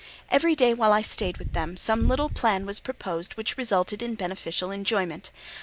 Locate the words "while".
0.73-0.91